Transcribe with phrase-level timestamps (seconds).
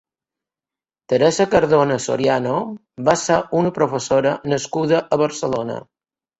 [1.13, 2.55] Teresa Cardona Soriano
[3.11, 5.81] va ser una professora nascuda a Barcelona.